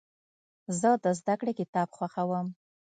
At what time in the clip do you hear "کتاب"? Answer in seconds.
1.59-1.87